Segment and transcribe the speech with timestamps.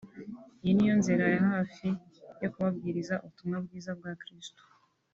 [0.61, 1.87] Iyi niyo nzira ya hafi
[2.41, 4.61] yo kubabwiriza ubutumwa bwiza bwa Kristo